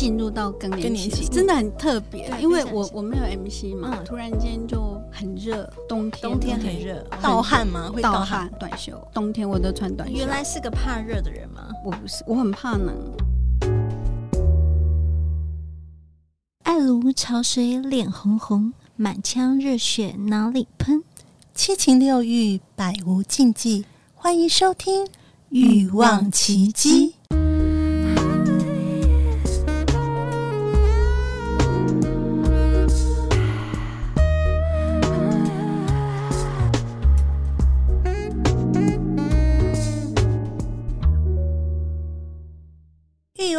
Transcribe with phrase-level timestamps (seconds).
[0.00, 2.32] 进入到更年期，年期真的很特别。
[2.40, 7.90] 因为我我没有 MC 嘛，嗯突然间就很热，冬天冬天很很热，盗汗吗？
[7.92, 10.16] 会盗汗汗，短袖，冬天我都穿短袖。
[10.16, 11.68] 原来是个怕热的人吗？
[11.84, 12.96] 我不是，我很怕冷。
[16.64, 21.04] 爱如潮水，脸红红，满腔热血哪里喷？
[21.54, 23.84] 七情六欲，百无禁忌。
[24.14, 25.04] 欢迎收听
[25.50, 27.08] 《欲望琦姬》。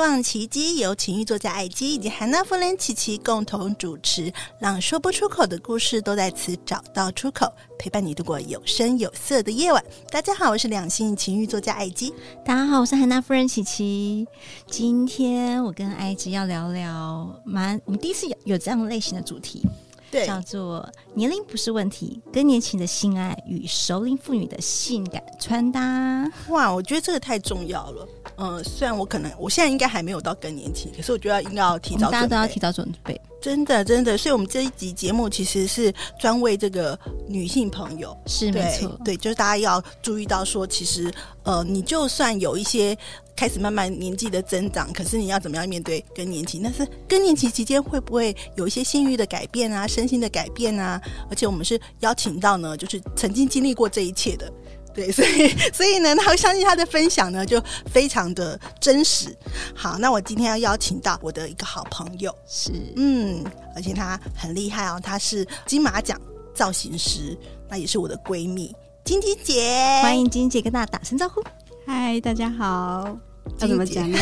[0.01, 9.83] 望奇迹由情欲作家艾姬以及韩娜夫人琪琪共同主持，让说不出口的故事都在此找到出口，陪伴你度过有声有色的夜晚。
[10.09, 12.11] 大家好，我是两性情欲作家艾姬。
[12.43, 14.27] 大家好，我是韩娜夫人琪琪。
[14.65, 19.61] 今天我跟艾姬要聊聊，蛮我们第一次有有这样类型的主题，
[20.09, 26.29] 对叫做年龄不是问题，更年期的性爱与熟龄妇女的性感穿搭。
[26.47, 28.07] 哇，我觉得这个太重要了。
[28.37, 33.19] 嗯、呃，虽然我可能我现在应该还没有到更年期，可是我觉得应该要提早准备，大家都要提早准备。
[33.41, 34.17] 真的，真的。
[34.17, 41.11] 所以，我们这一集节目其实是专为这个女性朋友，是没错，对，就是大家要注意到说，其实
[41.43, 42.95] 呃，你就算有一些
[43.35, 46.61] 开始慢慢年纪的增长，可是你要怎么样面对更年期？
[46.63, 51.00] 但是更年期期间会不会有一些性欲的改变啊，身心的改变啊？
[51.29, 54.51] 而且我们是邀请到呢，就是曾经经历过这一切的。
[54.93, 59.33] 对，所以 所以呢，他相信他的分享呢，就非常的真实。
[59.73, 63.41] 好，那我今天要邀请到我的一个好朋友，是嗯，
[63.73, 66.19] 而且他很厉害哦，他是金马奖
[66.53, 67.37] 造型师，
[67.69, 71.41] 那也是我的闺蜜金金姐，欢迎金姐跟大家打声招呼。
[71.87, 73.30] 嗨，大家好。
[73.59, 74.17] 要怎么讲呢？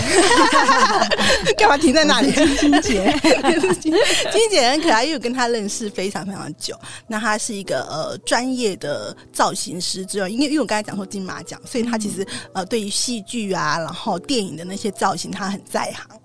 [1.57, 2.31] 干嘛停在那里？
[2.57, 3.13] 金姐，
[3.79, 3.93] 金
[4.31, 6.77] 金姐很可爱，因为我跟她认识非常非常久。
[7.07, 16.18] 那她是一个呃专业的造型师之外，因为因为我刚才讲说金马奖，所以她其实呃对于戏剧啊，然后电影的那些造型，她很在行。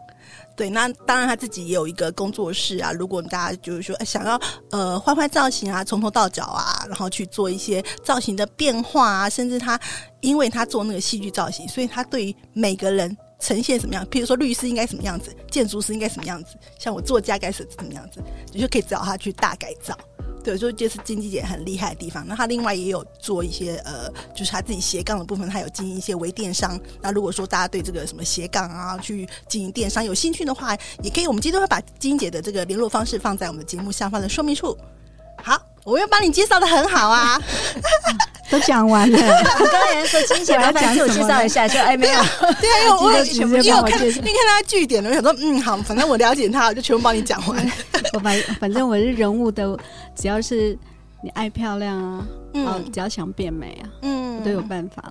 [0.56, 2.92] 对，那当然他自己也有一个工作室啊。
[2.92, 9.78] 如果大家就是说想要呃换换造型啊，从头到脚啊，然后去做一些造型的变化啊，甚至他
[10.20, 18.22] 因为他做那个戏剧造型，所以他对于每个人呈现什么样，譬如说律师应该什么样子，建筑师应该什么样子，像我作家该是怎么样子，
[18.52, 19.98] 你就可以找他去大改造。
[20.44, 22.24] 对，所以这是金鸡姐很厉害的地方。
[22.28, 26.78] 那她另外也有做一些呃，就是她自己斜杠的部分，他有经营一些微电商。
[27.00, 31.26] 那如果说大家对这个什么斜杠啊，去经营电商有兴趣的话，也可以。
[31.26, 34.76] 我们今天会把金姐的这个联络方式放在我们节目下方的说明处。
[35.42, 37.38] 好，我又帮你介绍的很好啊，
[38.50, 39.18] 都讲完了。
[39.18, 42.14] 我刚才说金姐，麻烦自我介绍一下，就哎没有，
[42.60, 47.72] 对啊，因为我 因为直接我看，帮我介绍你看他据点了，我想说嗯好，反正我了解他，我就全部帮你讲完。
[48.14, 49.78] 我反反正我是人物的，
[50.16, 50.76] 只要是。
[51.22, 55.10] 你爱漂亮啊，嗯、哦，只要想变美啊，嗯，我都有办法。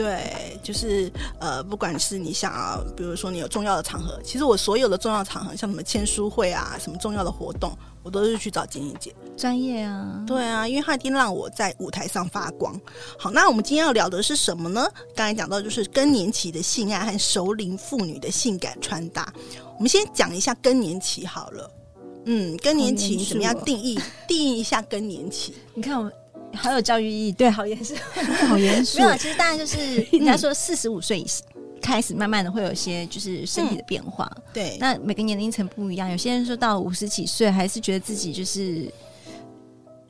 [0.00, 9.14] 对，就是呃，不管是你想要，比如说你有重要的场合，其实我所有的重要场合，像什么签书会啊，什么重要的活动，我都是去找金英姐。
[9.36, 12.74] 专业啊，对啊，因为她一定让我在舞台上发光。
[13.18, 14.88] 好，那我们今天要聊的是什么呢？
[15.14, 19.30] 刚才讲到就是更年期的性爱和熟龄妇女的性感穿搭。
[19.76, 21.70] 我们先讲一下更年期好了。
[22.24, 23.98] 嗯，更年期你怎么样定义？
[24.26, 25.54] 定义一下更年期。
[25.74, 26.10] 你看我
[26.54, 27.94] 好有教育意义，对，好严肃，
[28.48, 28.98] 好严肃。
[28.98, 29.78] 没有，其实大概就是
[30.12, 31.26] 人家说四十五岁以
[31.80, 34.30] 开始，慢慢的会有一些就是身体的变化。
[34.36, 38.92] 嗯、对，那每个年龄层不一样，有些人说到五十几岁还是觉得自己就是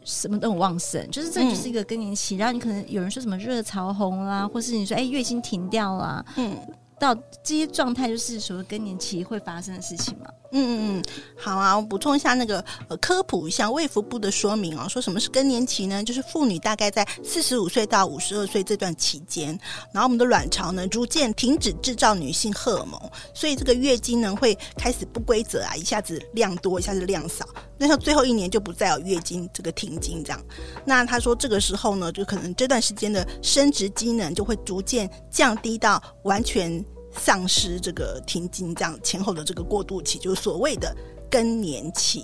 [0.05, 2.37] 什么都很旺盛，就是这就是一个更年期。
[2.37, 6.57] 嗯、然后你可能有人说什么热潮红啦，或是你说哎月经停掉啦，嗯。
[7.01, 10.27] 到这些状态就是属于更年期会发生的事情吗？
[10.53, 11.05] 嗯嗯嗯，
[11.37, 16.05] 好啊，我补充一下那个呃科普一下卫福部的说明哦，说什么是更年期呢？
[16.05, 19.59] 就是妇女大概在四十五岁到五十二岁这段期间，
[19.93, 23.01] 然后我们的卵巢呢逐渐停止制造女性荷尔蒙，
[23.33, 27.47] 所以这个月经呢会开始不规则啊，一下子量多，一下子量少，
[27.81, 30.41] 那到最后一年就不再有月经这个停经这样。
[30.85, 36.85] 那他说这个时候呢，就可能这段时间的生殖机能就会逐渐降低到完全。
[37.13, 40.97] 丧失这个停经这样前后的这个过渡期，就是所谓的
[41.29, 42.23] 更年期，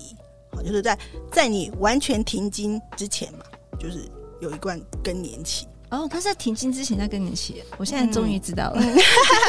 [0.52, 0.96] 好，就是在
[1.32, 3.40] 在你完全停经之前嘛，
[3.80, 4.08] 就是
[4.40, 5.66] 有一段更年期。
[5.90, 8.96] 哦，他是在停经之前在更年期，我现在终于知道了，嗯、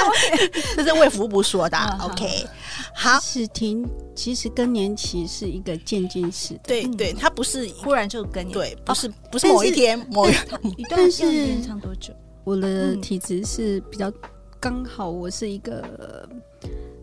[0.75, 1.77] 这是卫福部说的。
[1.77, 2.45] 哦、OK，
[2.93, 10.33] 好，是停，其实更年期是一个渐进式的，对对，它不是忽然就更年，对，不是、哦、不是某一天某一
[10.77, 12.13] 一段时间长多久？
[12.43, 14.11] 我的体质是比较。
[14.59, 16.27] 刚好我是一个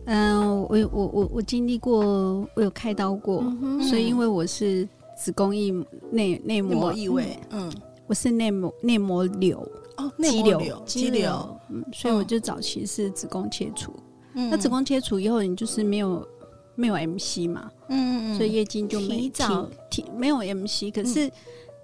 [0.07, 4.85] 嗯、呃，我我我我经历过，我有开刀过，嗯、所以因为我是
[5.17, 5.71] 子宫异
[6.11, 7.71] 内内膜异位，嗯，
[8.07, 9.57] 我是内膜内膜瘤
[9.97, 13.93] 哦，肌瘤肌瘤，嗯，所以我就早期是子宫切除。
[14.33, 16.27] 嗯、那子宫切除以后，你就是没有
[16.75, 21.31] 没有 MC 嘛，嗯，所以月经就没提早提没有 MC，可是、嗯、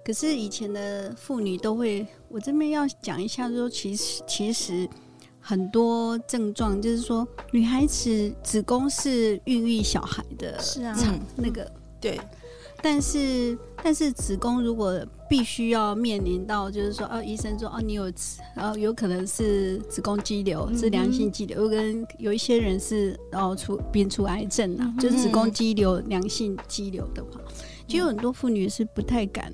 [0.04, 4.88] 可是以前的妇女都会，我这边要讲一下说，说其实其实。
[5.44, 10.96] 很多症状就是说，女孩子子宫是孕育小孩的，是啊，
[11.34, 11.68] 那个
[12.00, 12.20] 对。
[12.80, 18.04] 但是，但是子宫如果必须要面临到，就是说，哦，医生说，哦，你有，
[18.54, 21.62] 然后有可能是子宫肌瘤，是良性肌瘤。
[21.62, 27.40] 有跟有一些人是，然后出变出癌症啊，就是子宫肌瘤、良性肌瘤的话，
[27.86, 29.50] 就有很多妇女是不太敢。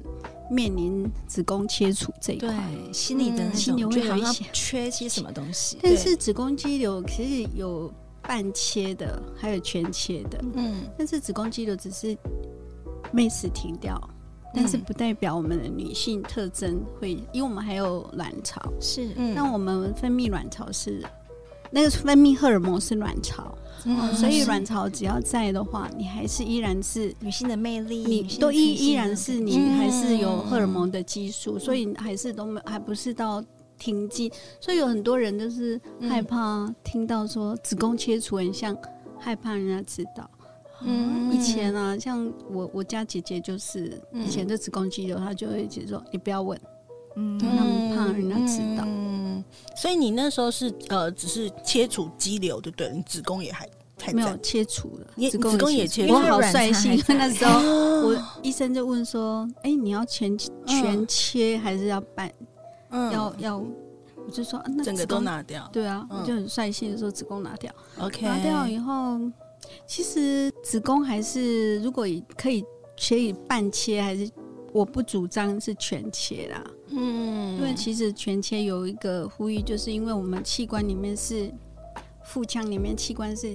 [0.51, 2.59] 面临子宫切除这一块，
[2.91, 5.79] 心里的心里会有一些缺些什么东西。
[5.81, 7.93] 但是子宫肌瘤其实有
[8.23, 10.43] 半切的，还有全切的。
[10.55, 12.17] 嗯，但是子宫肌瘤只是
[13.13, 13.97] 没死停掉，
[14.55, 21.03] 但是不代表我们的女性特征会，因为我们还有卵巢，是，那我们分泌卵巢是
[21.71, 23.57] 那个分泌荷尔蒙是卵巢。
[23.85, 33.41] 嗯，所以卵巢只要在的话，你还是依然是女性的魅力，你都依依然是你还是有荷尔蒙的激素，嗯、所以还是都没还不是到
[33.79, 34.29] 停经，
[34.61, 38.77] 所以有很多人就是害怕听到说子宫切除，很像
[39.17, 40.29] 害怕人家知道。
[40.83, 46.61] 嗯，以前啊，像我我家姐姐就是以前的子宫肌瘤，她就会直接说你不要问，
[47.17, 48.85] 嗯，他们怕人家知道。
[48.87, 49.43] 嗯，
[49.77, 52.91] 所以你那时候是呃，只是切除肌瘤，对不对？
[52.93, 53.69] 你子宫也还。
[54.15, 56.15] 没有切除了，子宫也切除。
[56.15, 57.59] 我好率性， 那时候
[58.07, 62.33] 我医生就问说：“哎，你要全全切还是要半？
[62.93, 63.59] 要要？”
[64.25, 69.19] 我就说：“那整个都拿掉。”对啊，我就很率性的说：“子宫拿掉。” OK，拿掉以后，
[69.89, 72.07] 其实子宫还是如果
[72.37, 72.65] 可以
[73.09, 74.31] 可以半切，还是
[74.73, 76.63] 我不主张是全切啦。
[76.91, 81.51] 嗯，因为其实全切有一个呼吁，就是因为我们器官里面是
[82.23, 83.55] 腹腔里面器官是。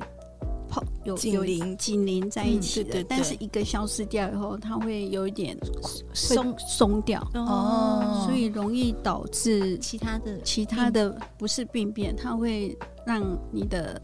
[1.03, 1.77] 有紧邻。
[1.77, 5.55] 紧邻在一起的，嗯、对对对，但是一个消失掉以后，它会有一点
[6.15, 6.51] 松。
[6.57, 7.21] 松掉。
[7.35, 12.75] 哦，所以容易导致其他的其他的不是病变，它会
[13.05, 14.01] 让你的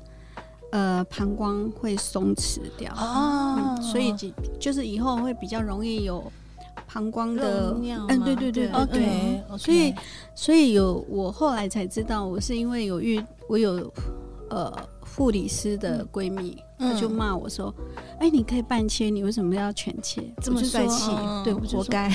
[0.71, 2.93] 呃膀胱会松弛掉。
[2.93, 4.29] 哦、嗯，所以就
[4.59, 6.31] 就是以后会比较容易有
[6.87, 7.75] 膀胱的
[8.09, 8.85] 嗯，对对对对。
[8.87, 9.93] 对，所以
[10.35, 13.91] 所以有我后来才知道，我是因为有遇我有
[14.49, 14.73] 呃。
[15.17, 17.73] 护理师的闺蜜，她、嗯、就骂我说
[18.21, 20.21] ：“哎、欸，你可以半切，你为什么要全切？
[20.41, 21.11] 这么帅气？
[21.43, 22.09] 对，活该。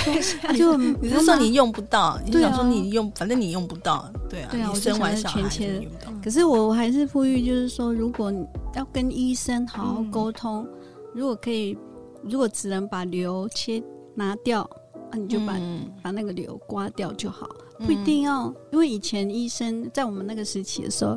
[0.56, 2.18] 就你是说你用不到？
[2.24, 4.08] 你想说你用，反正你用不到。
[4.30, 5.88] 对啊，你生完小孩全切。
[6.22, 10.68] 可是我还是呼吁，就是说，如果你要跟医生好好沟通、嗯，
[11.14, 11.76] 如果可以，
[12.22, 13.82] 如果只能把瘤切
[14.14, 14.70] 拿掉，
[15.10, 17.46] 那你就把、嗯、把那个瘤刮掉就好。”
[17.78, 21.16] 不一定要，因为以前医生在我们那个时期的时候，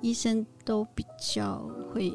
[0.00, 1.62] 医生都比较
[1.92, 2.12] 会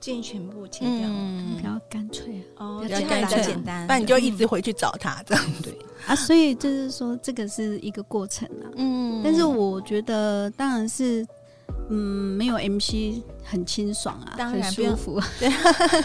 [0.00, 5.78] 建议全部切掉，嗯、比较干脆哦，比较干脆，简单，那你就一直回去找他这样对。
[6.06, 6.16] 啊。
[6.16, 8.72] 所以就是说，这个是一个过程啊。
[8.76, 11.26] 嗯，但是我觉得当然是，
[11.90, 11.96] 嗯，
[12.36, 15.20] 没有 MC 很清爽啊，当然很舒服。
[15.38, 15.50] 对，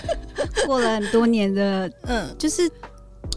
[0.67, 2.69] 过了很多年的，嗯，就是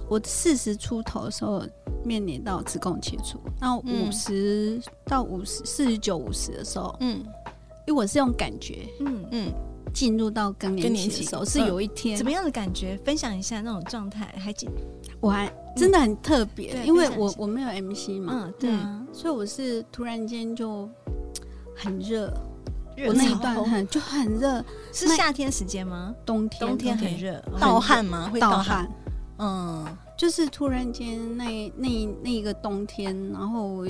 [0.08, 1.62] 我四十出头的时候。
[2.04, 7.18] 面临到子宫切除，那五十到五十四十九五十的时候，嗯，
[7.86, 9.52] 因为我是用感觉，嗯嗯，
[9.92, 12.96] 进入到更年期的时候，是有一天、嗯、怎么样的感觉？
[13.04, 14.68] 分享一下那种状态，还记？
[15.20, 20.88] 我还真的很特别、嗯，因为我我没有 MC 嘛，嗯，对啊，所以我是突然间就
[21.76, 22.32] 很热，
[23.06, 26.14] 我那一段很就很热，是夏天时间吗？
[26.24, 28.30] 冬天，冬天很热，盗汗吗？
[28.32, 28.88] 会盗汗，
[29.38, 29.86] 嗯。
[30.16, 33.86] 就是突然间那那那一个冬天，然后我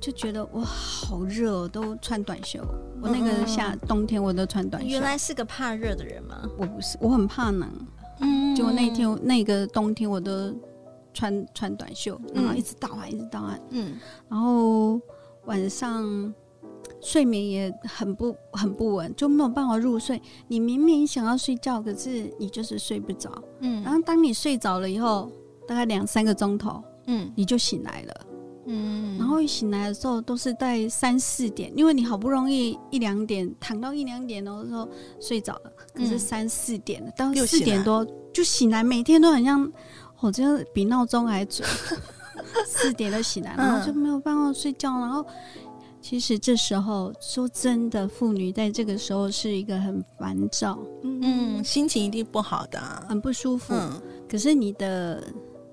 [0.00, 2.64] 就觉得哇，好热，都穿短袖。
[3.02, 4.88] 我那个夏冬天我都穿短袖。
[4.88, 6.48] 原来是个怕热的人吗？
[6.56, 7.68] 我不是，我很怕冷。
[8.20, 10.54] 嗯，结果那天那个冬天我都
[11.12, 13.58] 穿穿短袖，然后一直到啊，一直到啊。
[13.70, 13.98] 嗯，
[14.28, 15.00] 然后
[15.46, 16.32] 晚上
[17.04, 20.20] 睡眠也很不很不稳，就没有办法入睡。
[20.48, 23.30] 你明明想要睡觉，可是你就是睡不着。
[23.60, 25.30] 嗯，然后当你睡着了以后。
[25.66, 28.26] 大概两三个钟头，嗯，你就醒来了，
[28.66, 34.86] 嗯，然后一醒来的时候都是在三四点，因为你好不容易一两点躺到一两点的时候
[35.18, 39.72] 睡着了，可是三四点了，到四点多就醒来，每天都很像，
[40.20, 41.66] 我觉得比闹钟还准，
[42.68, 45.24] 四点就醒来，然后就没有办法睡觉，然后
[46.04, 53.72] 其实这时候说真的，妇女在这个时候是一个很烦躁，嗯，心情一定不好的，啊，很不舒服。
[53.72, 53.90] 嗯，
[54.28, 55.24] 可是你的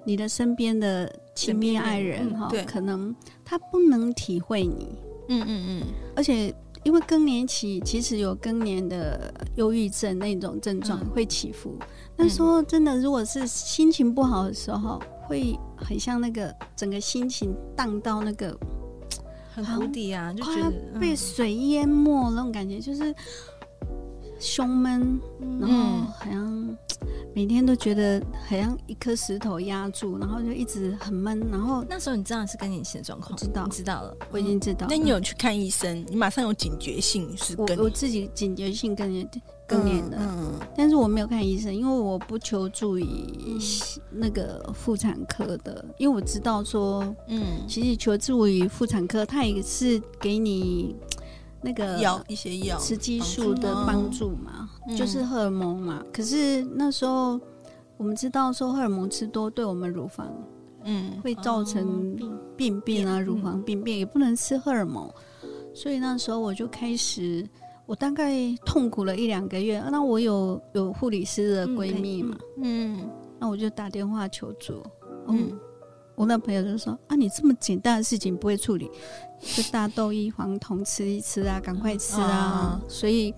[0.05, 4.95] 你的身边的亲密爱人哈，嗯，可能他不能体会你。
[5.27, 5.83] 嗯嗯嗯，
[6.15, 6.55] 而且。
[6.83, 11.77] 因为更年期其实有更年的忧郁症那种症状会起伏，
[12.17, 18.57] 那时候真的，如果是心情不好的时候，会很像那个整个心情荡到那个
[19.53, 23.13] 很谷底啊，就觉得被水淹没那种感觉，就是
[24.41, 25.19] 胸闷，
[25.61, 26.77] 然后好像。
[27.33, 31.39] 每天都觉得好像一颗石头压住，然后就一直很闷。
[31.49, 34.85] 然后那时候你知道是更年期的状况，知道，知道了，我已经知道。
[34.89, 36.05] 那你有去看医生？
[36.09, 37.77] 你马上有警觉性是更？
[37.77, 39.27] 我我自己警觉性更年
[39.65, 43.05] 更年的，嗯，但是我没有看医生，因为我不求助于
[44.11, 50.93] 那个妇产科的，因为我知道说，嗯，其实求助于妇产科，他也是给你。
[51.61, 56.03] 那个药一些药，雌激素的帮助嘛，嗯、就是荷尔蒙嘛。
[56.11, 57.39] 可是那时候
[57.97, 60.27] 我们知道说荷尔蒙吃多对我们乳房，
[60.85, 62.15] 嗯，会造成
[62.57, 65.09] 病变啊，乳房病变也不能吃荷尔蒙。
[65.73, 67.47] 所以那时候我就开始，
[67.85, 68.33] 我大概
[68.65, 69.81] 痛苦了一两个月。
[69.91, 73.07] 那我有有护理师的闺蜜嘛，嗯，
[73.39, 74.83] 那我就打电话求助，
[75.27, 75.57] 嗯。
[76.15, 78.89] 我那朋友就说：“啊，你这么简单的事情不会处理，
[79.39, 82.79] 就大豆异黄酮吃一吃啊，赶快吃啊。
[82.79, 83.33] 哦”所以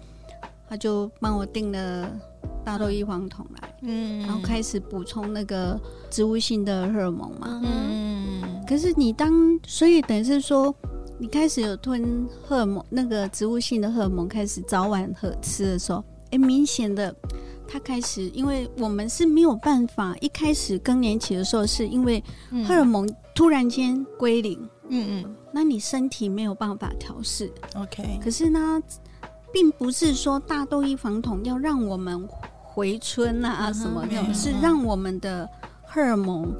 [0.68, 2.12] 他就帮我订了
[2.66, 8.64] 大豆异黄酮来，嗯，然后开始补充那个植物性的荷尔蒙嘛，嗯。
[8.68, 9.32] 可是你当，
[9.66, 10.74] 所以等于是说，
[11.20, 17.14] 你开始有吞荷尔蒙，那个植物性的荷尔蒙开始早晚喝吃的时候，哎，明显的。
[17.74, 22.24] 他开始，因为我们是没有办法，一开始更年期的时候，是因为
[22.68, 28.20] 荷尔蒙突然间归零，嗯嗯，那你身体没有办法调试，OK。
[28.24, 28.80] 可是呢，
[29.52, 32.30] 并不是说大豆异黄酮要让我们
[32.62, 35.50] 回春啊什么的，嗯、是让我们的
[35.84, 36.56] 荷尔蒙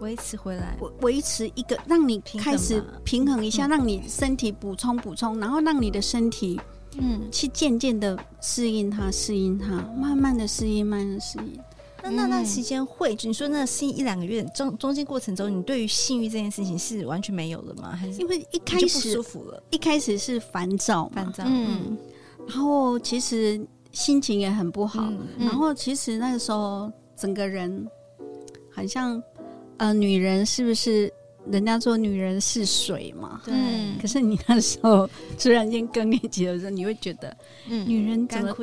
[0.00, 6.60] 维持回来，维持一个让你开始平衡一下，让你身体补充补充，然后让你的身体。
[7.00, 11.58] 嗯，去渐渐的适应它，适应它，慢慢的适应，慢慢的适应。
[12.02, 17.90] 那那段时间会，你说那适应一两个月中中间过程中，你对于性欲这件事情是完全没有了吗？
[17.94, 19.62] 还是因为一开始不舒服了？
[19.70, 21.96] 一开始是烦躁，烦躁，嗯，
[22.46, 23.60] 然后其实
[23.92, 27.86] 心情也很不好，然后其实那个时候整个人
[28.70, 29.20] 好像
[29.76, 31.12] 呃，女人是不是？
[31.50, 33.54] 人家说女人是水嘛，对。
[34.00, 37.34] 可是你那时候突然间更年期的时候，你会觉得，
[37.68, 38.54] 女人怎么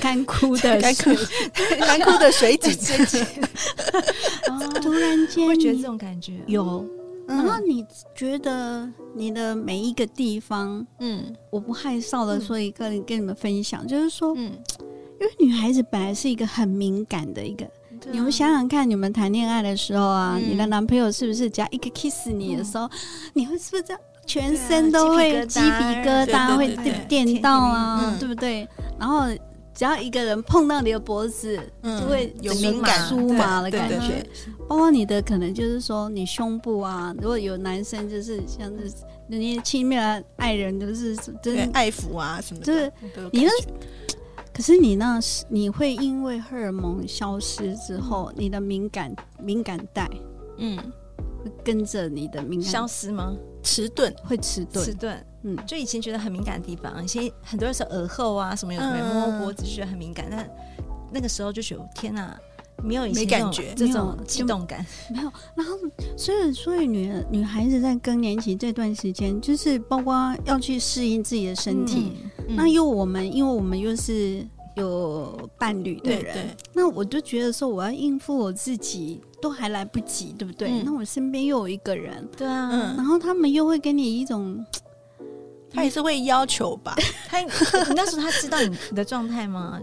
[0.00, 1.10] 干枯的干枯
[1.80, 2.56] 干枯的水。
[2.66, 2.74] 井，
[4.82, 6.40] 突然间会觉得这种感觉。
[6.46, 6.84] 有。
[7.26, 14.52] 然后你觉得你的每一个地方，嗯，我不害臊的说一个跟你们分享，就是说，嗯，
[15.20, 17.68] 因为女孩子本来是一个很敏感的一个。
[18.10, 22.88] 你们想想看，你们谈恋爱的时候啊，你的男朋友是不是只要一个 kiss 你的时候，
[23.34, 26.76] 你会是不是这样全身都会鸡皮疙瘩，会
[27.08, 28.66] 电到啊，对不对？
[28.98, 29.26] 然后
[29.74, 34.24] 只要一个人碰到你的脖子，就会有敏感酥麻的感觉。
[34.68, 38.92] 包括你的可能就是说你胸部啊，如果有男生就是像是
[39.28, 42.92] 你亲密的爱人，就是就是爱抚啊什么的，就是
[43.32, 43.50] 你的。
[44.56, 50.08] 可是你那是你会因为荷尔蒙消失之后，你的敏感敏感带，
[50.56, 50.78] 嗯，
[51.44, 53.36] 会跟着你的敏感消失吗？
[53.62, 55.26] 迟钝会迟钝，迟钝。
[55.42, 60.48] 嗯，就以前觉得很敏感的地方，以前很多人是耳后啊什么有没有摸脖子就觉得很敏感，但
[61.12, 62.34] 那个时候就觉得天哪，
[62.86, 65.32] 没有以前感觉这种激动感，没有。
[65.54, 65.76] 然后
[66.16, 72.12] 所以所以女女孩子在更年期这段时间，就是包括要去适应自己的身体。
[72.48, 80.82] 那又我们，因为我们又是有伴侣的人，那我就觉得说，我要应付我自己都还来不及，对不对？
[80.84, 84.64] 那我身边又有一个人，对啊，然后他们又会给你一种，
[85.72, 86.94] 他也是会要求吧？
[87.28, 87.42] 他
[87.94, 89.80] 那时候他知道你的状态吗？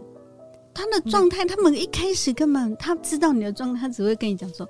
[0.74, 4.68] 他的状态，他们一开始根本他知道你的状态，他只会跟你讲说，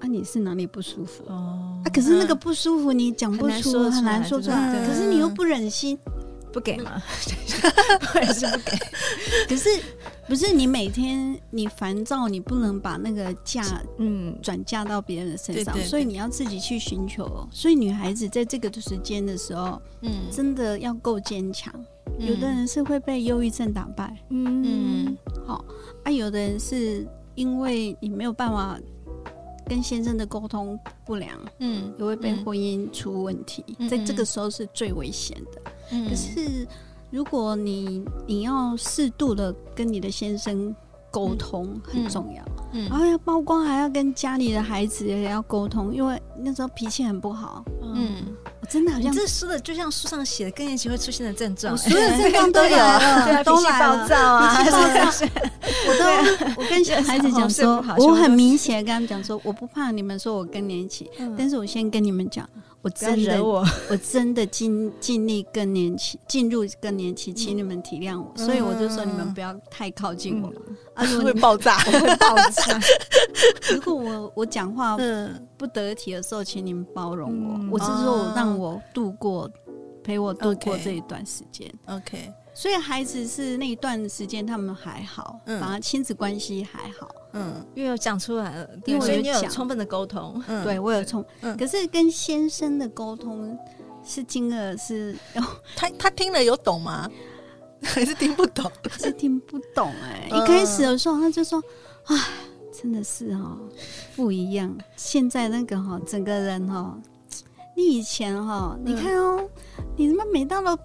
[0.00, 1.22] 啊，你是哪里不舒服？
[1.26, 5.98] 哦，啊，可是那个不舒服你讲不出，很难说出来，可是你又不忍心。
[6.52, 7.02] 不给吗？
[8.14, 8.78] 我也是不给。
[9.48, 9.68] 可是
[10.28, 17.44] 不是你每天你烦躁，你不能把那个嫁嗯转嫁到别人的身上，所以你要自己去寻求。
[17.50, 21.74] 所以女孩子在这个时间的时候，嗯，真的要够坚强。
[22.18, 25.64] 有的人是会被忧郁症打败，嗯嗯，好
[26.04, 26.10] 啊。
[26.10, 28.78] 有的人是因为你没有办法
[29.66, 35.62] 跟先生的沟通不良，嗯，也会被婚姻出问题，嗯、在这个时候是最危险的。
[35.90, 36.66] 嗯、可是
[37.10, 40.74] 如果你你要适度的跟你的先生
[41.10, 48.22] 沟通很重要，嗯，然后要曝光还要跟家里的孩子也要沟通，因为那时候脾气很不好，嗯。
[48.64, 54.78] 真的好像这书的，就像书上写的更年期会出现的症状，所有症状 都有，对，脾气暴躁啊，脾气暴
[55.10, 55.26] 躁。
[55.86, 62.48] 我都我跟小孩子讲说，我很明显跟他们讲说，我不怕你们说我更年期，但是我先跟你们讲，
[62.84, 68.30] 我真的我 我真的尽尽力更年期进入更年期，请你们体谅我。
[68.36, 70.52] 所以我就说你们不要太靠近我，
[70.94, 72.80] 啊， 会爆炸，我 会爆炸。
[73.74, 74.96] 如果我我讲话
[75.56, 77.72] 不得体的时候，请你们包容我。
[77.72, 78.54] 我是说我让。
[78.54, 79.50] 我度过，
[80.04, 81.68] 陪我度过这一段时间。
[81.86, 87.08] OK，所以孩子是那一段时间他们还好，嗯、反而亲子关系还好。
[87.32, 90.40] 嗯，因为有讲出来了，因为你有充分的沟通。
[90.46, 93.58] 嗯、对我有充，嗯、可是跟先生的沟通
[94.04, 95.16] 是金额是，
[95.74, 97.10] 他他听了有懂吗？
[97.82, 98.70] 还是听不懂？
[98.98, 100.30] 是听不懂哎、欸。
[100.30, 101.60] 嗯、一开始的时候他就说
[102.06, 102.16] ：“啊，
[102.72, 103.58] 真的是哈
[104.14, 104.74] 不一样。
[104.96, 106.96] 现在那个哈整个人哈。”
[107.76, 109.40] 你以前哈，你看哦，
[109.78, 110.78] 嗯、你他妈每到了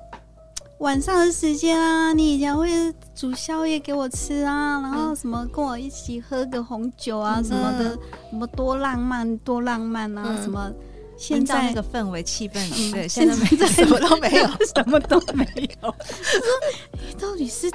[0.80, 2.70] 晚上的时间啊，你以前会
[3.14, 8.00] 煮宵夜给我吃啊，然后什么跟我一起喝个红酒啊什么的，嗯、
[8.32, 10.72] 什么多浪漫多浪漫啊，嗯、什么
[11.18, 15.46] 现在那个氛围气氛，嗯、对，现在没 什么都没有， 什么都没
[15.82, 15.92] 有。
[15.92, 17.70] 他说你到底是，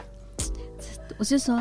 [1.19, 1.57] 我就说，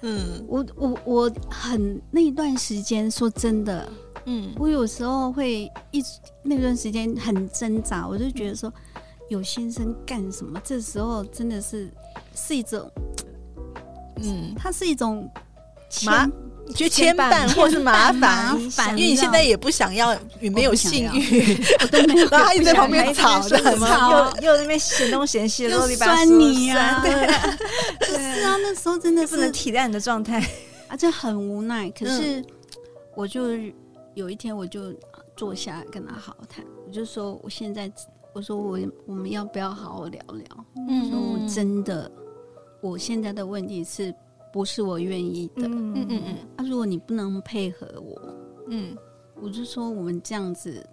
[0.00, 3.88] 嗯，我我我很那一段时间，说真的。
[4.24, 6.00] 嗯，我有时候会一
[6.44, 8.72] 那段时间很挣扎，我就觉得说
[9.32, 10.60] 有先生干什么？
[10.62, 11.90] 这时候真的是
[12.34, 12.90] 是一种，
[14.16, 15.26] 嗯，它是一种
[16.04, 16.26] 麻，
[16.66, 18.54] 你觉得牵绊或是麻烦，
[18.90, 21.56] 因为你现在也不想要，也没有性欲，
[22.30, 23.58] 然后他一直在旁边吵的，
[24.40, 27.10] 又又那边嫌东嫌西，又酸你啊，对，
[28.06, 30.46] 是啊，那时候真的是不能体谅你的状态，
[30.88, 31.88] 啊，就很无奈。
[31.90, 32.44] 可是
[33.16, 33.40] 我就。
[34.14, 34.92] 有一天，我就
[35.34, 36.62] 坐下跟他好好谈。
[36.86, 37.90] 我就说，我现在，
[38.32, 40.46] 我说我我们要不要好好聊聊？
[40.88, 42.10] 嗯，说我真的，
[42.80, 44.14] 我现在的问题是
[44.52, 45.66] 不是我愿意的？
[45.66, 46.36] 嗯嗯嗯。
[46.56, 48.20] 啊，如果你不能配合我，
[48.68, 48.96] 嗯，
[49.40, 50.84] 我就说我们这样子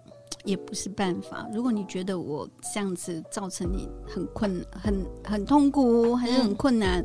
[0.44, 1.46] 也不是办法。
[1.52, 7.04] 如果你觉得我这样子造成你很困、很很痛苦，还是很困难，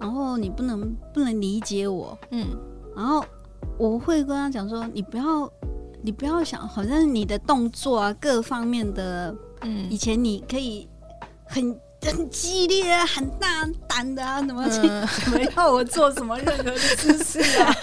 [0.00, 2.46] 然后你不能不能理解我，嗯，
[2.94, 3.24] 然后。
[3.76, 5.48] 我会跟他讲说，你不要，
[6.02, 10.88] 你不要想，好像你的动作啊，各方面的，嗯，以前你可以
[11.46, 17.74] 很很激烈啊，很大胆的啊，怎么去，嗯、怎么要我做什么任何的姿势啊？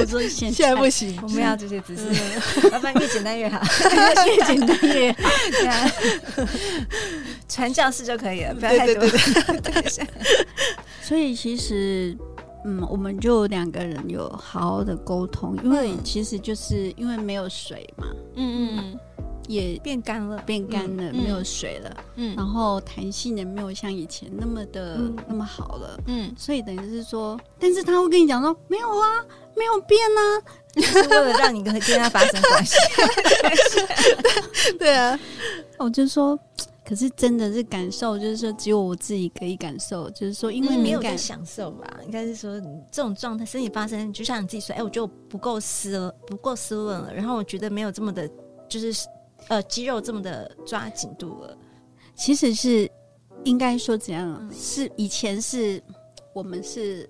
[0.00, 3.60] 我说现 现在不行，我们要这些姿势，麻烦越简单越好，
[4.26, 5.30] 越简单越好，
[7.48, 9.08] 传教士就可以了，不要太多。
[11.02, 12.16] 所以其实。
[12.66, 18.98] 嗯，我们就两个人有好好的沟通，因为其实就是因为没有水嘛，嗯嗯，
[19.46, 29.24] 也变干了，变干了，没有水了，嗯，然后弹性也没有像以前那么的那么好了，嗯，所以等于是说，但是他会跟你讲说，没有啊，
[29.56, 30.20] 没有变啊，
[30.76, 32.76] 是为了让你跟跟他发生关系，
[34.78, 35.18] 对啊，
[35.78, 36.38] 我就说。
[36.86, 42.60] 可是真的是感受，就是说只有我自己可以感受，就是说因为敏感、嗯、享受吧，应该是说
[42.92, 48.28] 这种状态身体发生，就像你自己说，哎、欸，我觉得我不够湿了，不够湿润了，然后我觉得没有这么的，
[48.68, 48.92] 就是
[49.48, 51.56] 呃肌肉这么的抓紧度了。
[52.14, 52.90] 其实是
[53.44, 54.36] 应该说怎样？
[54.40, 55.82] 嗯、是以前是
[56.32, 57.08] 我们是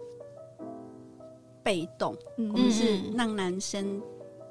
[1.62, 4.00] 被动，嗯、我们是让男生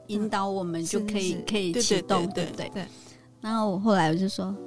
[0.08, 2.70] 引导我们就可以、嗯、可以启动，对不对？
[2.70, 2.86] 对。
[3.42, 4.56] 然后我后来我就说。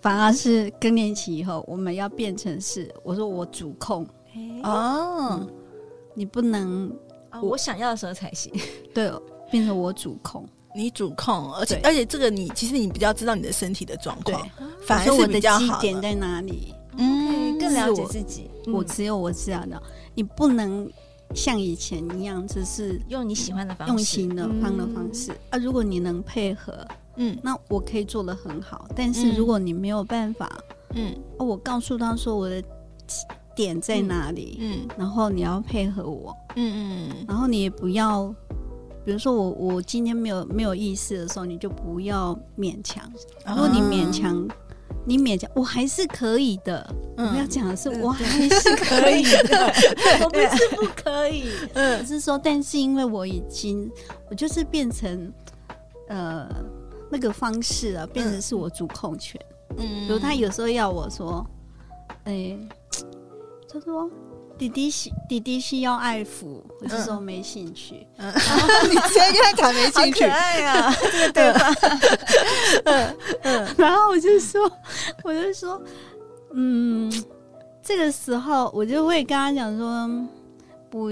[0.00, 4.06] 反而是更年期以后，我们要变成是我说我主控
[4.62, 5.48] 哦、嗯，
[6.12, 6.94] 你不能、
[7.30, 8.52] 哦、我想要的时候才行，
[8.92, 9.10] 对，
[9.50, 14.40] 变成我主控，你主控，而且而且这个你其实你比较知道你的身体的状况，
[14.86, 15.80] 反而是比较好。
[15.80, 16.74] 点在哪里？
[16.96, 18.50] 嗯，更了解自己。
[18.66, 19.80] 我，我只有我知道的，
[20.14, 20.90] 你不能
[21.34, 25.58] 像以前一样，只是用你喜欢的方式，用心的方的方式、嗯、啊。
[25.58, 26.86] 如果你能配合。
[27.16, 30.50] 嗯，那我可以做的很好，但是如果你没有办法，
[30.94, 32.60] 嗯，我告诉他说我的
[33.54, 38.34] 点在哪里，嗯，然后你要配合我，嗯嗯，然后你也不要，
[39.04, 43.04] 比如说我我今天没有没有意思的时候，你就不要勉强，
[43.46, 44.48] 如果你勉强
[45.06, 46.94] 你勉强，我还是可以的。
[47.18, 47.28] 嗯。
[47.28, 49.72] 我要讲的是，我还是可以的，
[50.24, 51.44] 我不是不可以。
[51.74, 52.00] 嗯。
[52.06, 53.90] 只是说，但是因为我已经，
[54.30, 55.30] 我就是变成
[56.08, 56.48] 呃
[57.10, 59.38] 那个方式啊，变成是我主控权。
[59.76, 60.06] 嗯。
[60.06, 61.46] 比如他有时候要我说，
[62.24, 62.56] 哎、
[63.68, 64.08] 他说
[64.58, 68.06] 弟弟需弟弟需要爱抚，我就说没兴趣。
[68.16, 68.32] 嗯，
[68.88, 73.14] 你直接跟他讲没兴趣，爱呀， 这个对吧？
[73.76, 74.70] 然后我就说，
[75.24, 75.80] 我就说，
[76.54, 77.12] 嗯，
[77.82, 80.08] 这个时候我就会跟他讲说，
[80.88, 81.10] 不，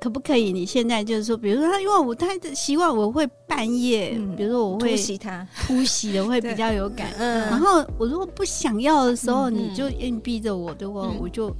[0.00, 0.50] 可不可以？
[0.52, 7.08] 你现在就是说，比如说他，因为我他的习惯，我会半夜，嗯比如说我会突袭他，突袭的，会比较有感。
[7.18, 7.42] 嗯。
[7.50, 11.18] 然后我如果不想要的时候，嗯你就硬逼着我的话，嗯。
[11.20, 11.54] 我就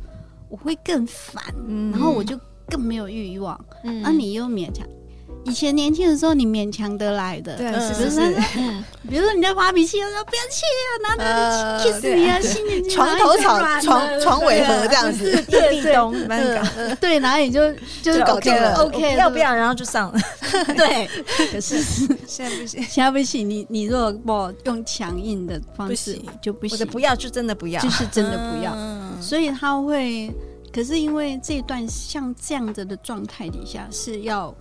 [0.53, 1.91] 我会更烦，嗯。
[1.91, 2.39] 然后我就
[2.69, 3.59] 更没有欲望。
[3.85, 4.03] 嗯。
[4.03, 4.87] 那、你又勉强，
[5.45, 8.21] 以前年轻的时候你勉强得来的，对，嗯是是是，
[8.59, 16.15] 嗯 比如说你在发脾气的时候，不要气啊，然后呃他 kiss 你啊，对亲你，床头吵，床床尾和这样子，夜壁咚。
[17.01, 18.75] 对，然后你就就就搞定了。
[18.85, 19.53] OK，要不要？
[19.55, 20.21] 然后就上了。
[20.77, 21.09] 对，
[21.51, 21.83] 可是
[22.27, 26.77] 现在不行，现在不行，你你如果不用强硬的方式就不行。
[26.77, 27.81] 我的，不要就真的不要。
[27.83, 27.91] 就。
[27.91, 28.73] 是真的不要。
[29.23, 30.35] 嗯所以他会，
[30.73, 34.55] 可是因为这段像这样子的状态底下，是要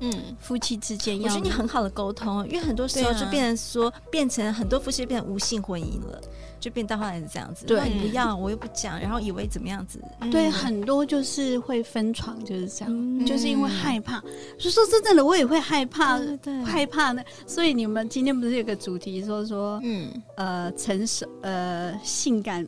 [0.00, 6.20] 嗯夫妻之间要我觉得你很好的沟通，因为很多时候就变成说，变成很多夫妻变成无性婚姻了，
[6.60, 7.64] 就变到后来是这样子。
[7.64, 9.98] 对不要，我又不讲，然后以为怎么样子？
[10.30, 14.22] 对很多就是会分床，就是这样，嗯就是因为害怕。
[14.58, 17.22] 就说真正的，我也会害怕，对对害怕呢。
[17.46, 22.66] 所以你们今天不是有个主题说说嗯，呃成熟呃性感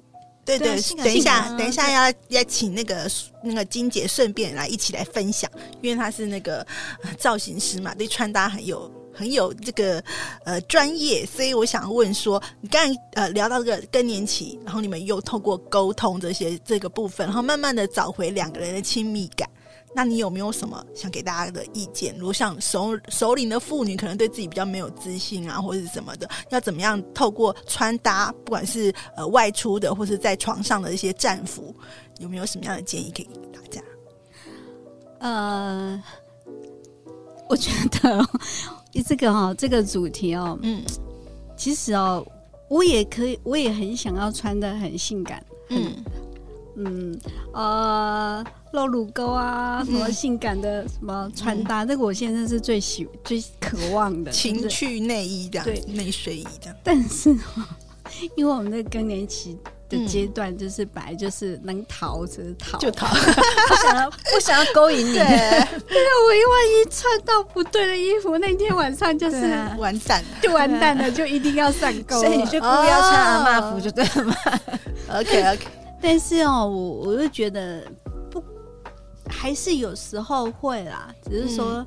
[0.49, 3.11] 对对等一下等一下要要请那个
[3.43, 5.51] 那个金姐顺便来一起来分享，
[5.83, 6.67] 因为她是那个
[7.03, 10.03] 呃造型师嘛，对穿搭很有很有这个
[10.45, 19.48] 呃专业，所以我想问说，你刚才呃聊到这个更年期，然后你们又透过沟通这些这个部分，然后慢慢的找回两个人的亲密感。
[19.99, 22.15] 那你有没有什么想给大家的意见？
[22.17, 31.75] 如果像首首领的妇女，可能对自己比较没有自信啊，或者是什么的，要怎么样透过穿搭，不管是呃外出的，或是在床上的一些战服，
[32.21, 33.83] 有没有什么样的建议可以给大家？
[35.19, 36.01] 呃，
[37.49, 38.29] 我觉得哦
[39.05, 40.81] 这个哈、哦、这个主题哦，嗯
[41.57, 42.25] 其实哦，
[42.69, 45.93] 我也可以，我也很想要穿的很性感，嗯
[46.79, 47.19] 嗯
[47.53, 56.77] 呃，露乳沟啊，什么性感的什么穿搭，这个我现在是最喜最渴望的情趣内衣这样对，内睡衣这样。
[56.85, 57.64] 但是哦，
[58.37, 70.29] 因为我们的更年期的阶段，就是本来就是能逃则逃，就逃，不想要不想要勾引你，对，那我一万一穿到不对的衣服，那天晚上就是啊完蛋了。
[70.43, 72.21] 就完蛋了，就一定要上钩。
[72.21, 74.35] 所以你就故意要穿阿妈服就对了嘛。
[75.11, 75.67] OK OK，
[76.01, 77.83] 但是哦，我我就觉得
[78.31, 78.43] 不，
[79.29, 81.85] 还是有时候会啦，只是说，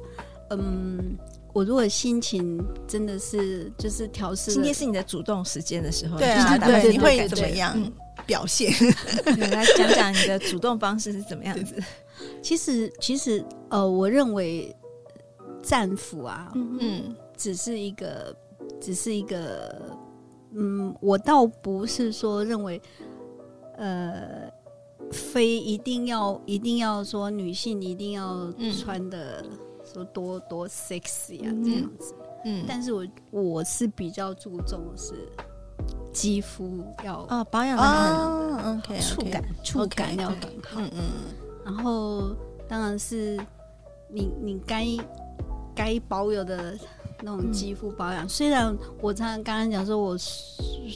[0.50, 1.18] 嗯
[1.54, 7.92] 我如果心情真的是就是调试，今天是你的主动时间的时候，对啊，对，你会怎么样嗯
[8.26, 8.72] 表现？
[9.36, 11.76] 你来讲讲你的主动方式是怎么样子？
[12.42, 14.74] 其实其实呃，我认为
[15.62, 18.34] 战服啊，嗯只是一个，
[18.80, 19.82] 只是一个，
[20.54, 22.82] 嗯，我倒不是说认为，
[23.82, 24.52] 呃，
[25.12, 29.44] 非一定要一定要说女性一定要嗯穿的
[29.84, 32.16] 说多多 sexy 啊、嗯这样子，
[32.46, 35.14] 嗯，但是我我是比较注重的是
[36.14, 41.02] 肌肤要哦，保养的很哦，OK，触感，触感要很好，嗯嗯。
[41.66, 42.36] 然后
[42.68, 43.40] 当然是
[44.08, 44.86] 你你该
[45.74, 46.78] 该保有的
[47.22, 48.28] 那种肌肤保养。
[48.28, 50.18] 虽然我常常刚刚讲说我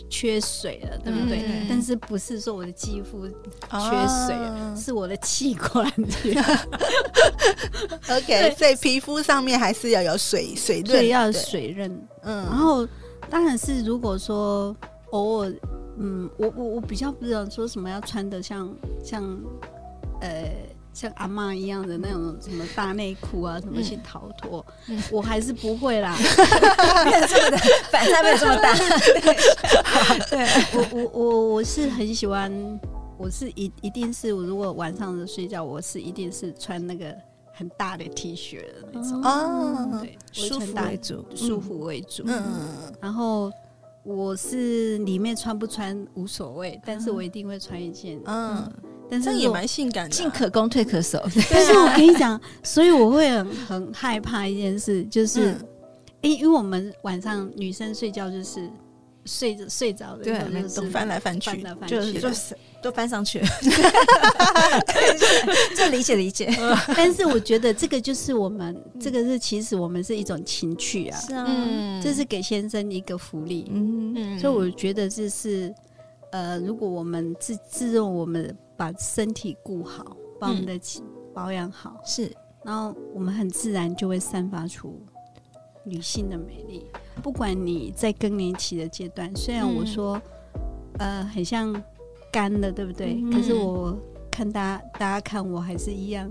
[0.10, 1.40] 缺水了，对不对？
[1.46, 3.90] 嗯但是不是说我的肌肤缺
[4.28, 6.34] 水了，哦是我的器官缺，
[8.10, 12.08] OK，所以皮肤上面还是要有水水润，所以要有，水润。
[12.24, 12.88] 嗯，然后
[13.30, 14.76] 当然是如果说
[15.12, 15.54] 偶尔，
[15.98, 19.24] 嗯，我我我比较不知道说什么要穿的像像
[20.22, 20.52] 呃
[20.96, 26.16] 像阿妈一样的那种什么大内裤啊，什么去逃脱，嗯我还是不会啦。
[27.04, 27.58] 没有这么的
[27.92, 28.74] 反差没有这么大。
[30.32, 32.80] 对，我我我我是很喜欢，
[33.18, 37.14] 我是一一定是我如果晚上的睡觉，我是一定是穿那个
[37.54, 41.26] 很大的 T 恤的那种，哦，对，我舒服为主。
[41.36, 42.24] 舒服为主。
[42.26, 43.52] 嗯嗯然后
[44.04, 48.18] 我是里面穿不穿无所谓，但是我一定会穿一件。
[48.26, 48.72] 嗯，
[49.10, 51.22] 但是也蛮性感的啊，进可攻退可守。
[51.50, 55.60] 但是我跟你讲，所以我会很很害怕一件事，就是，嗯。
[56.22, 58.68] 因因为我们晚上女生睡觉就是
[59.26, 63.48] 睡着睡着的，对，就是翻来翻去，翻来翻去，就就是都翻上去了。
[65.78, 66.52] 这理解理解，
[66.98, 71.46] 但是我觉得这个就是我们，这个是其实我们是一种情趣啊，是啊，
[72.02, 73.70] 这是给先生一个福利。
[73.72, 75.72] 嗯，所以我觉得这是，
[76.36, 80.78] 呃，如果我们自自认我们把身体顾好，把我们的
[81.34, 82.30] 保养好，是，
[82.62, 85.02] 然后我们很自然就会散发出
[85.86, 86.86] 女性的美丽。
[87.24, 90.22] 不管你在更年期的阶段，虽然我说，
[91.00, 91.74] 呃，很像
[92.34, 93.24] 干了，对不对？
[93.32, 93.98] 可是我
[94.30, 96.30] 看大家，大家看我还是一样。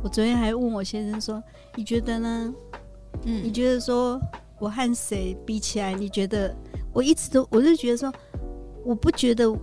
[0.00, 1.42] 我昨天还问我先生说
[1.74, 2.54] ：“你觉得呢？
[3.24, 4.16] 嗯，你觉得说
[4.60, 5.92] 我和谁比起来？
[5.92, 6.54] 你觉得？
[6.92, 8.14] 我一直都，我就觉得说，
[8.84, 9.58] 我不觉得我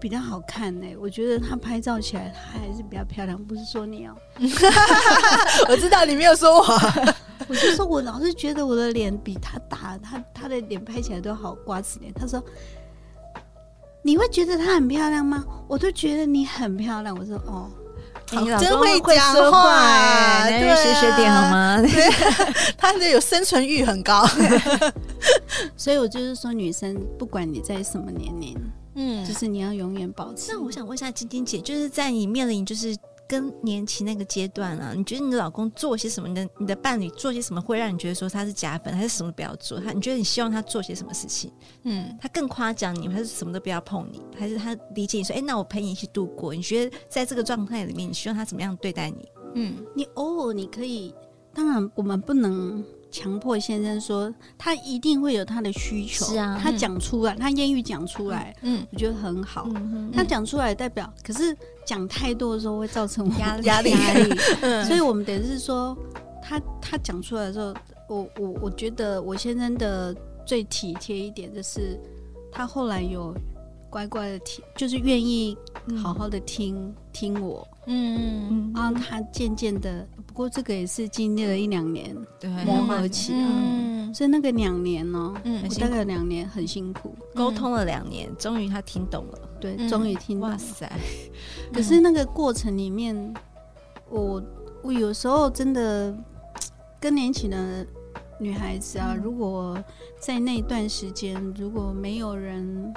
[0.00, 0.86] 比较好看呢。
[1.00, 3.42] 我觉得她拍照起来，她还是比较漂亮。
[3.42, 4.14] 不是说你哦，
[5.68, 6.64] 我知道你没有说我。
[7.48, 12.12] ”我就说，我老是觉得我的脸比她大，她她的脸拍起来都好瓜子脸。
[12.14, 12.42] 他说，
[14.02, 15.44] 你会觉得她很漂亮吗？
[15.68, 17.16] 我都觉得你很漂亮。
[17.16, 17.85] 我说，哦，欸、
[18.32, 21.82] 你老公会讲话，对，学学点好吗？
[22.76, 24.26] 他的有生存欲很高，
[25.76, 28.56] 所以我就是说，女生不管你在什么年龄，
[28.94, 30.52] 嗯，就是你要永远保持。
[30.52, 32.96] 那我想问一下晶晶姐，就是在你面临就是。
[33.28, 36.28] 更年期那个阶段啊，你觉得你的老公做些什么？
[36.28, 39.78] 你的你的伴侣做些什么会让你觉得说他是假粉，还是什么都不要做？
[39.80, 41.52] 他你觉得你希望他做些什么事情？
[41.82, 44.22] 嗯，他更夸奖你，还是什么都不要碰你？
[44.38, 46.54] 还是他理解你说，哎、欸，那我陪你一起度过？
[46.54, 49.28] 你觉得在这个状态里面，你希望他怎么样对待你？
[49.54, 51.14] 嗯，你偶尔你可以，
[51.54, 52.84] 当然我们不能。
[53.10, 56.26] 强迫先生说，他一定会有他的需求。
[56.26, 59.68] 是啊，他讲出来，他言语讲出来，嗯，我觉得很好。
[60.12, 64.30] 他讲出来代表，可是讲太多的时候会造成压压力压力。
[64.86, 65.96] 所以我们等于是说，
[66.42, 67.74] 他他讲出来的时候，
[68.08, 70.14] 我我我觉得我先生的
[70.44, 71.98] 最体贴一点就是，
[72.52, 73.34] 他后来有
[73.88, 75.56] 乖乖的听，就是愿意
[76.02, 77.66] 好好的听听我。
[77.86, 80.06] 嗯嗯，然后他渐渐的。
[80.26, 82.14] 不过这个也是经历了一两年
[82.66, 90.50] 磨合期啊，嗯、所以那个两年呢、喔，嗯，我大概两年很辛苦，沟通了两年，终于他听懂了，对，终于听懂。
[90.50, 90.90] 哇塞！
[91.72, 93.34] 可是那个过程里面，
[94.10, 94.42] 我
[94.82, 96.14] 我有时候真的
[97.00, 97.86] 更年期的
[98.38, 99.82] 女孩子啊，嗯、如果
[100.20, 102.92] 在那段时间如果没有人。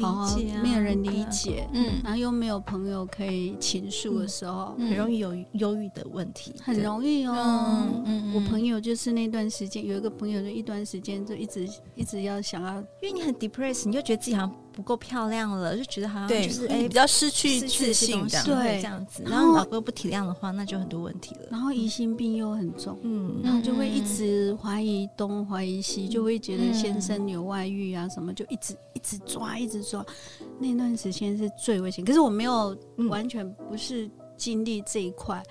[0.00, 7.34] 好好理解、啊，没有人理解，嗯，然后又没有朋友可以倾诉的时候，嗯、很容易有忧郁的问题，很容易哦。
[7.36, 14.54] 嗯嗯，我朋友就是那段时间有一个朋友，就一段时间就一直一直要想要，因为你很 depressed，你就觉得自己好像。
[14.78, 19.24] 不够漂亮了，就觉得好像就是哎，比较失去自信这样，对，这样子。
[19.26, 21.48] 然后老公不体谅的话，那就很多问题了。
[21.50, 30.06] 然后疑心病又很重，嗯，然后就会一直怀疑东怀疑西，就会觉得先生有外遇啊什么，就一直一直抓，一直抓。
[30.60, 32.04] 那段时间是最危险。
[32.04, 32.78] 可是我没有
[33.10, 35.42] 完全不是经历这一块，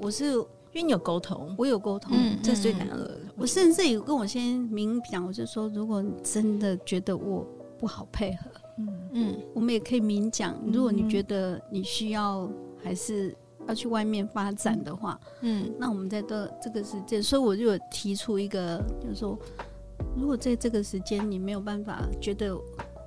[0.00, 3.18] 我是因为你有沟通，我有沟通，这是最难的。
[3.36, 7.44] 我甚至有跟我先明讲，我就说，如果你真的觉得我
[7.76, 8.48] 不好配合。
[8.78, 8.88] 嗯。
[9.12, 12.48] 嗯，我们也可以明讲，如果你觉得你需要
[12.82, 13.34] 还是
[13.66, 19.36] 要去外面发展的话，嗯，那我们在这这个时间，所以我就有提出一个，就是说，
[20.14, 22.54] 如果在这个时间你没有办法，觉得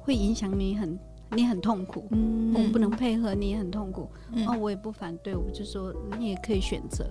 [0.01, 0.99] 会影响你很，
[1.31, 7.05] 你很痛苦，嗯，我不能配合你很痛苦，嗯，那我也不反对，我就说你也可以选择，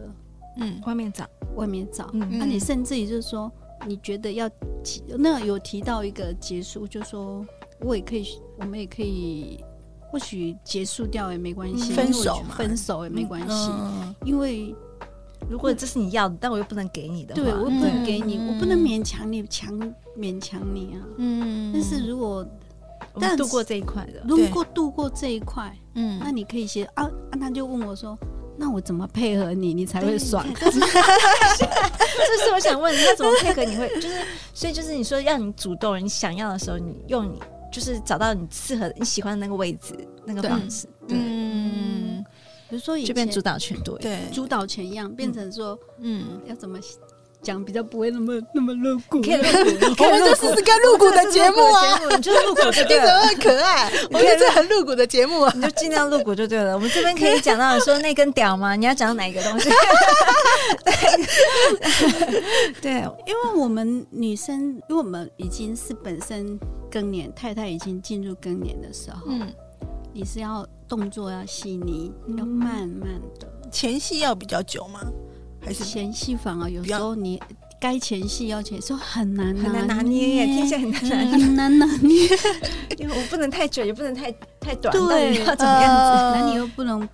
[0.58, 3.50] 嗯，外面找，外面找，嗯，那你甚至于就是说，
[3.86, 4.50] 你觉得要
[5.16, 7.46] 那有提到一个结束，就说。
[7.82, 8.26] 我也可以，
[8.58, 9.64] 我们也可以，
[10.10, 13.70] 或许结束掉也没关系，分手嘛，分手也没关系，
[14.24, 14.74] 因为
[15.48, 19.74] 如果这是你要的，但我又不能给你的，对，我又不能给你，我不能勉强你，强
[20.18, 21.00] 勉强你啊。
[21.16, 22.46] 嗯，但是如果
[23.18, 28.16] 但度过这一块的，如果度过这一块，嗯，那你可以写啊啊，他就问我说，
[28.58, 30.46] 那我怎么配合你，你才会爽？
[30.54, 34.18] 这是我想问你，那怎么配合你会就是，
[34.52, 37.40] 所以就是你说让你主动，你想要的时候，你用你。
[37.70, 42.24] 就是找到你适合你喜欢的那个位置，那个方式，对，嗯，
[42.68, 46.78] 比如说以前就变主导权，对，对，主导权一样，变成说，嗯，要怎么
[47.42, 49.20] 讲比较不会那么那么露骨？
[49.22, 49.42] 可以露
[49.94, 56.74] 骨，我们就是试试看露骨的节目啊，你就是露骨 就对了，很可爱，我觉得这很露骨的节目啊，你就尽量露骨就对了。
[56.74, 58.76] 我们这边可以讲到说那根屌吗？
[58.76, 59.70] 你要讲哪一个东西？
[62.80, 62.92] 对，
[63.26, 66.58] 因为我们女生，因为我们已经是本身。
[66.92, 69.46] 更年，太太已经进入更年的时候，嗯，
[70.12, 73.46] 你是要动作要细腻，嗯、要慢慢的。
[73.70, 75.00] 前戏要比较久吗？
[75.60, 77.40] 还是前戏反而有时候你
[77.80, 82.28] 该前戏要前说，很难很难拿捏耶，听起来很难拿捏，很难拿捏。
[82.98, 86.38] 因为我不能太久，也不能太太短，对，要怎么样子？
[86.38, 87.08] 那、呃、你又不能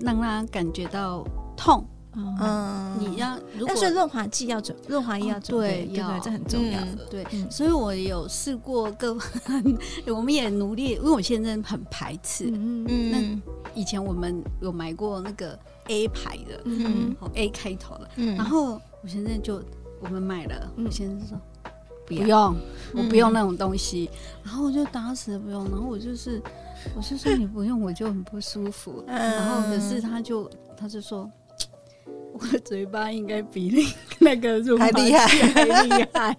[0.00, 1.24] 让他感觉到
[1.56, 1.86] 痛。
[2.16, 6.78] 嗯，你要如果但是润滑剂要准，润滑液要准备，对，要对，这很重要。
[7.10, 9.18] 对，所以我有试过各，
[10.06, 12.50] 我们也努力，因为我现在很排斥。
[12.52, 19.62] 嗯嗯，那以前我们有买过那个 A 牌的，嗯，A 开头的，嗯，然后我现在就
[20.00, 21.38] 我们买了，我先生说
[22.06, 22.56] 不用，
[22.94, 24.10] 我不用那种东西，
[24.42, 26.42] 然后我就打死不用，然后我就是，
[26.96, 31.30] 我就说你不用， 我就很不舒服，然后可是他就他就说。
[32.34, 33.72] 我的嘴巴应该比
[34.18, 36.36] 那个还厉害，还厉害。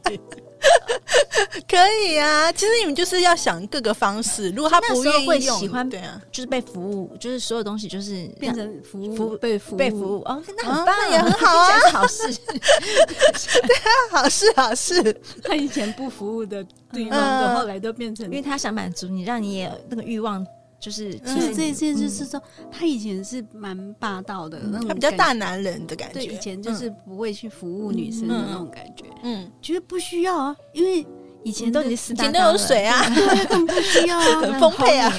[1.68, 4.50] 可以啊，其实你们就是要想各个方式。
[4.52, 10.22] 如果他不愿意会喜欢，对啊，就是被服务，就是所有东西就是变成服务，服被服被服务。
[10.22, 12.24] 哦，那很棒，也很好啊，好事。
[12.48, 15.22] 对啊，好事好事。
[15.44, 20.46] 他以前不服务的对方，后来都变成，因为他想满足你，让你也那个欲望。
[20.78, 26.16] 就是，其实这件就是说，他以前是蛮霸道的，那种他比较大男人的感觉。
[26.16, 29.06] 对，以前就是不会去服务女生的那种感觉。
[29.24, 31.04] 嗯，觉得不需要啊，因为
[31.46, 35.14] 以前都已经以前都有水啊，对， 更不需要啊， 很丰沛啊。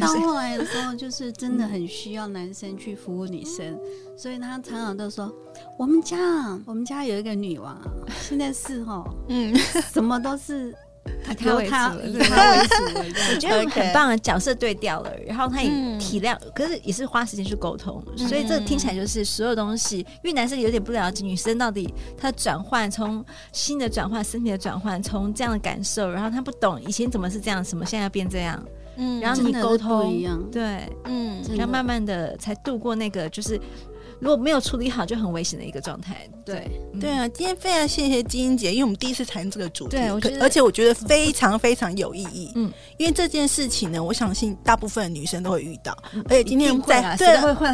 [0.00, 3.78] 到后来的时候，就是真的很需要男生去服务女生，
[4.16, 5.30] 所以他常常都说
[5.78, 6.16] ：“我们家，
[6.64, 7.78] 我们家有一个女王，
[8.26, 9.54] 现在是哦，嗯，
[9.92, 10.74] 什么都是。”
[11.24, 12.74] 他他为主，以他为主，
[13.34, 28.62] 我觉得很棒的角色对调了，然后他也体谅，可是也是花时间去沟通，所以这个听起来就是所有东西，因为男生有点不了解女生到底他转换，从心的转换，身体的转换，从这样的感受，然后他不懂以前怎么是这样，什么现在要变这样，
[28.96, 33.60] 嗯，然后你沟通一样，对，嗯，然后慢慢的才度过那个就是。
[34.22, 36.16] 如果没有处理好，就很危险的一个状态。
[36.44, 42.52] 对，对啊，今天非常谢谢金英姐，因为我们第一次谈这个主题，对，而且我觉得非常非常有意义。
[42.54, 45.92] 嗯，因为这件事情呢，我相信大部分的女生都会遇到，
[46.28, 47.26] 而且今天在对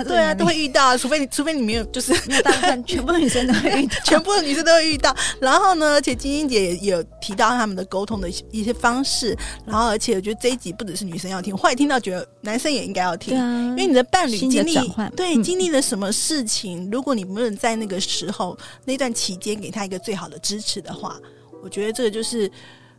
[0.05, 5.15] 对啊，都会遇到，除非你除非你没有，就是 大部分全部女生都会遇到， 全部的女生都会遇到。
[5.43, 9.37] 然后呢，而且金英姐也有提到他们的沟通的一些方式。
[9.67, 14.75] 然后，而且我觉得这一集不只是女生要听，我后来听到觉得男生也应该要听，因为你的伴侣经历
[15.15, 16.38] 对经历了什么事。
[16.39, 21.19] 事情，如果你不能在那个时候那段期间给他一个最好的支持的话，
[21.63, 22.51] 我觉得这个就是，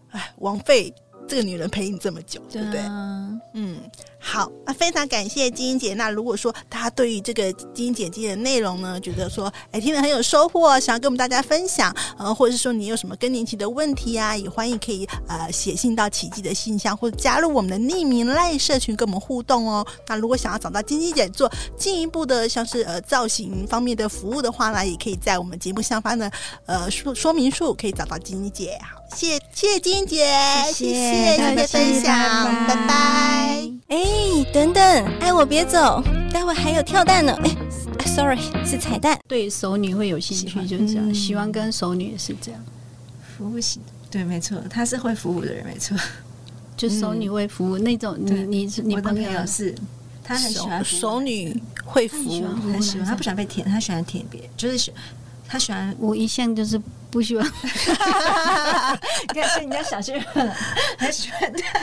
[0.10, 0.94] 哎，枉费
[1.26, 2.82] 这个女人陪你这么久，对不对？
[3.54, 3.80] 嗯。
[4.22, 5.94] 好，那非常感谢金英姐。
[5.94, 19.88] 那如果说大家对于这个金英姐姐的内容呢，觉得说哎听得很有收获，想要跟我们大家分享，呃，或者是说你有什么更年期的问题啊，也欢迎可以呃写信到奇迹的信箱，或者加入我们的匿名赖社群跟我们互动哦。
[20.08, 26.30] 那如果想要找到金英姐做进一步的像是呃造型方面的服务的话呢，也可以在我们节目下方的
[26.66, 28.78] 呃说说明书可以找到金英姐。
[28.82, 30.28] 好，谢谢金英姐，
[30.74, 33.79] 谢谢谢谢分享，拜拜。
[33.90, 33.98] 哎，
[34.54, 34.84] 等等，
[35.20, 37.36] 爱我别走，待会还有跳蛋呢。
[37.44, 39.20] 哎，sorry，是彩蛋。
[39.28, 41.12] 对熟女会有兴趣，就是这样。
[41.12, 42.64] 喜欢跟熟女也是这样，
[43.36, 43.82] 服务型。
[44.12, 45.98] 对，没错，他是会服务的人，没错。
[46.78, 49.74] 就熟女会服务那种，你你你朋友是，
[50.24, 54.94] 他很喜欢熟女会服务，很喜欢，他不喜欢被舔，他喜欢舔别人，就是喜。
[55.48, 56.80] 他喜欢我一向就是
[57.12, 57.46] 不喜欢，
[59.34, 60.26] 你看是人家小鲜肉，
[60.98, 61.80] 很喜欢他。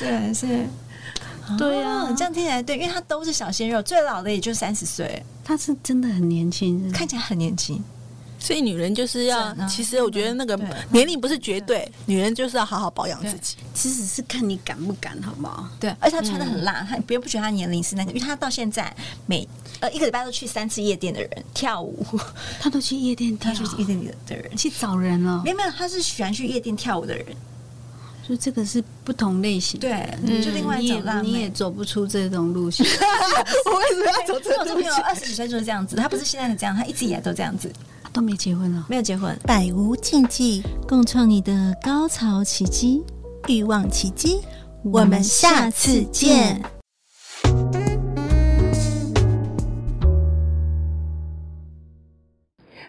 [0.00, 0.46] 对，是，
[1.58, 7.82] 对啊，这样听起来对，因为他都是小鲜肉，最老的也就三十岁，他是真的很年轻，看起来很年轻。
[8.44, 10.54] 所以女人就是要，其实我觉得那个
[10.90, 13.56] 年龄不是绝对，女人就是要好好保养自己。
[13.72, 15.66] 其实是看你敢不敢，好不好？
[15.80, 19.48] 对，而且她穿的很辣，她别人不觉得她年龄是那个，因为她到现在每
[19.80, 22.04] 呃一个礼拜都去三次夜店的人跳舞，
[22.60, 25.40] 她都去夜店，他去夜店里的人去找人了。
[25.42, 27.26] 没有没有，她是喜欢去夜店跳舞的人，
[28.28, 29.80] 就这个是不同类型。
[29.80, 30.06] 对，
[30.44, 32.84] 就另外一种，你也走不出这种路线。
[33.64, 34.92] 我为什么要走这种路线？
[35.02, 37.72] 二十几岁就是这样子，他不是现在的这样，他一直以来都这样子。
[38.14, 43.02] 都没结婚了，没有结婚，百无禁忌，共创你的高潮奇迹，
[43.48, 44.38] 欲望奇迹，
[44.84, 46.62] 我们下次见。